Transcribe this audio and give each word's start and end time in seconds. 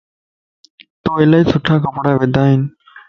تو 1.03 1.09
الائي 1.21 1.43
سھڻا 1.51 1.75
ڪپڙا 1.83 2.11
ودا 2.19 2.43
ائين 2.47 2.61